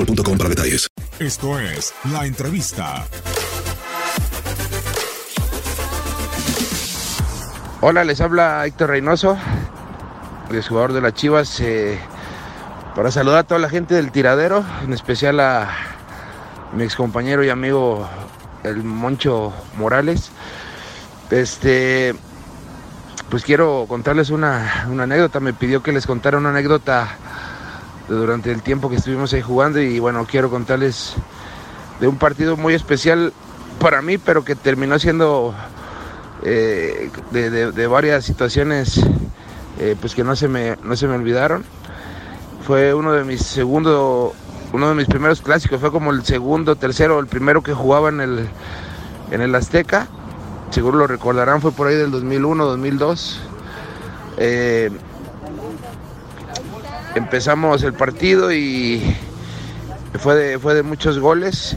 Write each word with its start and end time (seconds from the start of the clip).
boostmobile.com 0.00 0.38
para 0.38 0.50
detalles. 0.50 0.88
Esto 1.18 1.58
es 1.58 1.92
La 2.10 2.26
Entrevista. 2.26 3.06
Hola, 7.82 8.04
les 8.04 8.20
habla 8.20 8.66
Héctor 8.66 8.90
Reynoso, 8.90 9.38
el 10.50 10.62
jugador 10.62 10.92
de 10.92 11.00
las 11.00 11.14
Chivas, 11.14 11.60
eh, 11.60 11.98
para 12.94 13.10
saludar 13.10 13.40
a 13.40 13.42
toda 13.44 13.58
la 13.58 13.70
gente 13.70 13.94
del 13.94 14.12
tiradero, 14.12 14.64
en 14.84 14.92
especial 14.92 15.40
a 15.40 15.70
mi 16.74 16.84
excompañero 16.84 17.42
y 17.42 17.48
amigo 17.48 18.06
el 18.64 18.82
Moncho 18.82 19.52
Morales. 19.78 20.30
Este, 21.30 22.14
pues 23.30 23.44
quiero 23.44 23.86
contarles 23.88 24.28
una, 24.28 24.86
una 24.90 25.04
anécdota, 25.04 25.40
me 25.40 25.54
pidió 25.54 25.82
que 25.82 25.92
les 25.92 26.06
contara 26.06 26.36
una 26.36 26.50
anécdota 26.50 27.16
durante 28.10 28.50
el 28.52 28.62
tiempo 28.62 28.88
que 28.90 28.96
estuvimos 28.96 29.32
ahí 29.32 29.40
jugando 29.42 29.80
y 29.80 29.98
bueno, 29.98 30.26
quiero 30.28 30.50
contarles 30.50 31.14
de 32.00 32.08
un 32.08 32.16
partido 32.16 32.56
muy 32.56 32.74
especial 32.74 33.32
para 33.78 34.02
mí, 34.02 34.18
pero 34.18 34.44
que 34.44 34.56
terminó 34.56 34.98
siendo 34.98 35.54
eh, 36.42 37.10
de, 37.30 37.72
de- 37.72 37.86
varias 37.86 38.24
situaciones 38.24 39.00
eh, 39.78 39.96
pues 40.00 40.14
que 40.14 40.24
no 40.24 40.34
se, 40.36 40.48
me, 40.48 40.76
no 40.82 40.96
se 40.96 41.06
me 41.06 41.14
olvidaron. 41.14 41.64
Fue 42.66 42.92
uno 42.94 43.12
de 43.12 43.24
mis 43.24 43.42
segundo, 43.42 44.34
uno 44.72 44.88
de 44.88 44.94
mis 44.94 45.06
primeros 45.06 45.40
clásicos, 45.40 45.80
fue 45.80 45.90
como 45.90 46.10
el 46.10 46.24
segundo, 46.24 46.76
tercero, 46.76 47.18
el 47.18 47.26
primero 47.26 47.62
que 47.62 47.72
jugaba 47.72 48.08
en 48.10 48.20
el, 48.20 48.48
en 49.30 49.40
el 49.40 49.54
Azteca. 49.54 50.06
Seguro 50.70 50.98
lo 50.98 51.06
recordarán, 51.06 51.60
fue 51.60 51.72
por 51.72 51.86
ahí 51.88 51.96
del 51.96 52.10
2001, 52.10 52.64
2002. 52.64 53.40
Eh, 54.36 54.90
empezamos 57.14 57.82
el 57.82 57.92
partido 57.92 58.52
y 58.52 59.02
fue 60.18 60.34
de, 60.34 60.58
fue 60.58 60.74
de 60.74 60.82
muchos 60.82 61.18
goles 61.18 61.76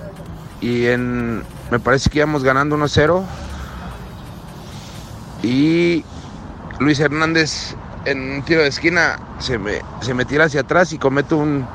y 0.62 0.88
en, 0.88 1.44
me 1.72 1.80
parece 1.80 2.10
que 2.10 2.20
íbamos 2.20 2.44
ganando 2.44 2.78
1-0 2.78 3.24
y 5.44 6.04
Luis 6.80 7.00
Hernández 7.00 7.76
en 8.06 8.36
un 8.36 8.44
tiro 8.44 8.62
de 8.62 8.68
esquina 8.68 9.20
se 9.40 9.58
me, 9.58 9.82
se 10.02 10.14
tira 10.26 10.46
hacia 10.46 10.62
atrás 10.62 10.94
y 10.94 10.98
comete 10.98 11.36
un, 11.36 11.66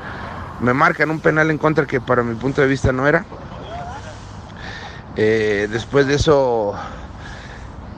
me 0.61 0.73
marcan 0.73 1.09
un 1.09 1.19
penal 1.19 1.49
en 1.51 1.57
contra 1.57 1.85
que 1.85 2.01
para 2.01 2.23
mi 2.23 2.35
punto 2.35 2.61
de 2.61 2.67
vista 2.67 2.91
no 2.91 3.07
era. 3.07 3.25
Eh, 5.15 5.67
después 5.71 6.07
de 6.07 6.15
eso, 6.15 6.75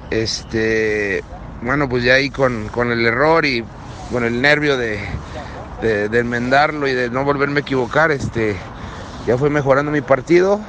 este, 0.09 1.23
bueno, 1.61 1.87
pues 1.87 2.03
ya 2.03 2.15
ahí 2.15 2.29
con, 2.29 2.67
con 2.69 2.91
el 2.91 3.05
error 3.05 3.45
y 3.45 3.63
con 4.11 4.23
el 4.25 4.41
nervio 4.41 4.77
de, 4.77 4.99
de, 5.81 6.19
enmendarlo 6.19 6.87
y 6.87 6.93
de 6.93 7.09
no 7.09 7.23
volverme 7.23 7.59
a 7.59 7.61
equivocar, 7.61 8.11
este, 8.11 8.55
ya 9.25 9.37
fue 9.37 9.49
mejorando 9.49 9.91
mi 9.91 10.01
partido 10.01 10.59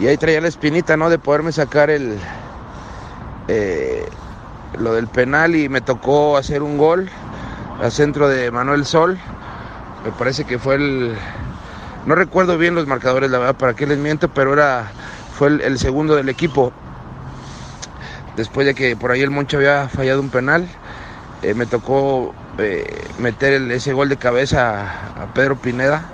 y 0.00 0.06
ahí 0.06 0.16
traía 0.16 0.40
la 0.40 0.48
espinita, 0.48 0.96
¿no? 0.96 1.10
De 1.10 1.18
poderme 1.18 1.52
sacar 1.52 1.90
el, 1.90 2.18
eh, 3.48 4.06
lo 4.78 4.94
del 4.94 5.06
penal 5.06 5.54
y 5.54 5.68
me 5.68 5.80
tocó 5.80 6.36
hacer 6.36 6.62
un 6.62 6.78
gol 6.78 7.10
al 7.80 7.92
centro 7.92 8.28
de 8.28 8.50
Manuel 8.50 8.86
Sol. 8.86 9.18
Me 10.04 10.10
parece 10.12 10.44
que 10.44 10.58
fue 10.58 10.76
el, 10.76 11.14
no 12.06 12.14
recuerdo 12.14 12.58
bien 12.58 12.74
los 12.74 12.86
marcadores, 12.86 13.30
la 13.30 13.38
verdad, 13.38 13.54
para 13.54 13.74
qué 13.74 13.86
les 13.86 13.98
miento, 13.98 14.28
pero 14.28 14.54
era, 14.54 14.90
fue 15.38 15.48
el, 15.48 15.60
el 15.60 15.78
segundo 15.78 16.16
del 16.16 16.28
equipo. 16.28 16.72
Después 18.36 18.66
de 18.66 18.74
que 18.74 18.96
por 18.96 19.10
ahí 19.10 19.20
el 19.20 19.30
Moncho 19.30 19.58
había 19.58 19.88
fallado 19.88 20.20
un 20.20 20.30
penal, 20.30 20.66
eh, 21.42 21.54
me 21.54 21.66
tocó 21.66 22.34
eh, 22.58 23.08
meter 23.18 23.54
el- 23.54 23.70
ese 23.70 23.92
gol 23.92 24.08
de 24.08 24.16
cabeza 24.16 24.82
a, 25.22 25.26
Pedro 25.34 25.56
Pineda. 25.56 26.04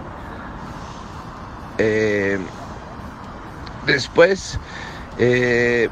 Eh, 1.79 2.39
después 3.87 4.59
eh, 5.19 5.89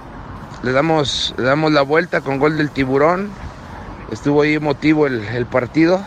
le, 0.62 0.73
damos, 0.73 1.35
le 1.37 1.45
damos 1.45 1.73
la 1.73 1.83
vuelta 1.83 2.21
con 2.21 2.39
gol 2.39 2.56
del 2.56 2.71
tiburón. 2.71 3.31
Estuvo 4.11 4.43
ahí 4.43 4.55
emotivo 4.55 5.06
el, 5.06 5.25
el 5.25 5.47
partido. 5.47 6.01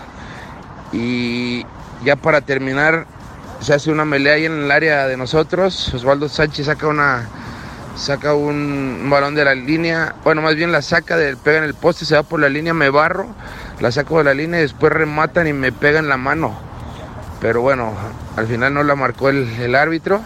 Y 0.92 1.66
ya 2.04 2.16
para 2.16 2.42
terminar, 2.42 3.06
se 3.60 3.74
hace 3.74 3.92
una 3.92 4.06
melea 4.06 4.34
ahí 4.36 4.46
en 4.46 4.63
el 4.63 4.72
área 4.72 5.08
de 5.08 5.18
nosotros. 5.18 5.94
Osvaldo 5.94 6.30
Sánchez 6.30 6.66
saca 6.68 6.88
una 6.88 7.28
saca 7.95 8.33
un, 8.33 9.07
balón 9.09 9.36
de 9.36 9.45
la 9.45 9.56
línea, 9.56 10.15
bueno, 10.24 10.41
más 10.41 10.56
bien 10.56 10.71
la 10.71 10.81
saca, 10.81 11.18
del, 11.18 11.38
pega 11.38 11.59
en 11.59 11.63
el 11.63 11.74
poste, 11.74 12.06
se 12.06 12.15
va 12.15 12.24
por 12.24 12.39
la 12.39 12.50
línea, 12.50 12.74
me 12.74 12.89
barro, 12.89 13.27
la 13.80 13.91
saco 13.91 14.19
de 14.19 14.24
la 14.24 14.33
línea 14.33 14.59
y 14.59 14.63
después 14.63 14.91
rematan 14.91 15.47
y 15.47 15.53
me 15.53 15.71
pega 15.71 16.00
en 16.00 16.09
la 16.09 16.18
mano. 16.18 16.57
Pero 17.41 17.62
bueno, 17.62 17.94
al 18.36 18.47
final 18.47 18.74
no 18.74 18.83
la 18.83 18.95
marcó 18.95 19.30
el, 19.30 19.50
el 19.62 19.75
árbitro. 19.75 20.21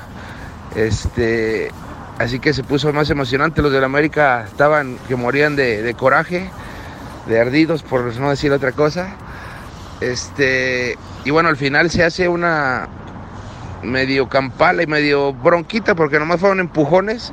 Este, 0.75 1.71
así 2.17 2.39
que 2.39 2.53
se 2.53 2.63
puso 2.63 2.91
más 2.91 3.09
emocionante. 3.09 3.61
Los 3.61 3.71
del 3.71 3.83
América 3.83 4.45
estaban 4.45 4.97
que 5.07 5.15
morían 5.15 5.55
de, 5.55 5.83
de 5.83 5.93
coraje, 5.93 6.49
de 7.27 7.39
ardidos, 7.39 7.83
por 7.83 8.01
no 8.15 8.31
decir 8.31 8.51
otra 8.51 8.71
cosa. 8.71 9.15
Este, 10.01 10.97
y 11.23 11.29
bueno, 11.29 11.49
al 11.49 11.57
final 11.57 11.91
se 11.91 12.03
hace 12.03 12.27
una 12.27 12.89
medio 13.83 14.29
campala 14.29 14.83
y 14.83 14.87
medio 14.87 15.33
bronquita 15.33 15.95
porque 15.95 16.19
nomás 16.19 16.39
fueron 16.39 16.59
empujones. 16.59 17.31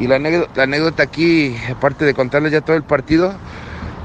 Y 0.00 0.08
la 0.08 0.16
anécdota, 0.16 0.50
la 0.56 0.62
anécdota 0.64 1.02
aquí, 1.04 1.56
aparte 1.70 2.04
de 2.04 2.14
contarles 2.14 2.52
ya 2.52 2.60
todo 2.60 2.76
el 2.76 2.82
partido, 2.82 3.34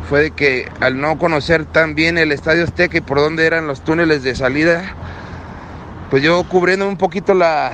fue 0.07 0.21
de 0.21 0.31
que 0.31 0.69
al 0.81 0.99
no 0.99 1.17
conocer 1.17 1.65
tan 1.65 1.95
bien 1.95 2.17
el 2.17 2.31
Estadio 2.31 2.63
Azteca 2.63 2.97
y 2.97 3.01
por 3.01 3.19
dónde 3.19 3.45
eran 3.45 3.67
los 3.67 3.83
túneles 3.83 4.23
de 4.23 4.35
salida, 4.35 4.83
pues 6.09 6.23
yo 6.23 6.43
cubriendo 6.43 6.87
un 6.87 6.97
poquito 6.97 7.33
la, 7.33 7.71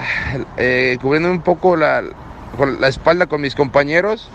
eh, 0.57 0.97
cubriendo 1.01 1.31
un 1.31 1.41
poco 1.41 1.75
la, 1.77 2.03
la 2.79 2.87
espalda 2.87 3.27
con 3.27 3.41
mis 3.41 3.55
compañeros, 3.55 4.29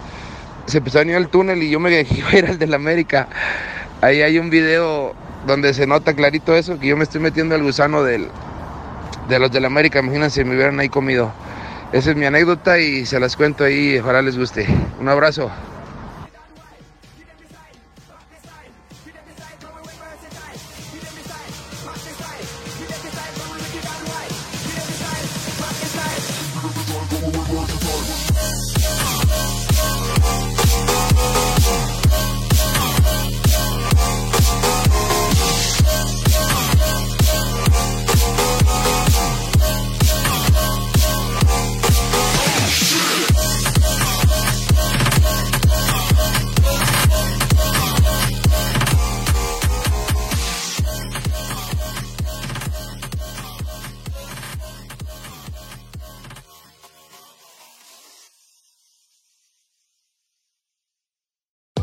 se 0.67 0.79
empezó 0.79 0.99
a 0.99 1.03
venir 1.03 1.17
el 1.17 1.29
túnel 1.29 1.62
y 1.62 1.71
yo 1.71 1.81
me 1.81 1.95
a 2.33 2.37
ir 2.37 2.47
al 2.47 2.59
del 2.59 2.75
América. 2.75 3.29
Ahí 4.01 4.23
hay 4.23 4.39
un 4.39 4.51
video 4.51 5.15
donde 5.47 5.75
se 5.75 5.87
nota 5.87 6.15
clarito 6.15 6.55
eso, 6.55 6.79
que 6.79 6.87
yo 6.87 6.97
me 6.97 7.05
estoy 7.05 7.21
metiendo 7.21 7.55
al 7.55 7.62
gusano 7.62 8.03
del, 8.03 8.29
de 9.31 9.38
los 9.38 9.50
del 9.53 9.65
América, 9.65 10.00
imagínense, 10.00 10.44
me 10.44 10.56
hubieran 10.56 10.81
ahí 10.81 10.88
comido. 10.88 11.32
Esa 11.93 12.11
es 12.11 12.17
mi 12.17 12.27
anécdota 12.27 12.79
y 12.79 13.06
se 13.06 13.19
las 13.21 13.37
cuento 13.37 13.65
ahí, 13.65 13.97
ojalá 13.99 14.23
les 14.23 14.37
guste. 14.37 14.67
Un 15.00 15.09
abrazo. 15.09 15.50